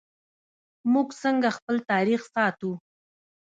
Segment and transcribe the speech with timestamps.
[0.93, 2.71] موږ څنګه خپل تاریخ ساتو؟